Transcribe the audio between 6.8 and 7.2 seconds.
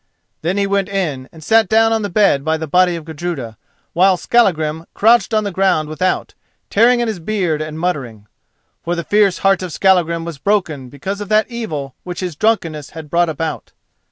at his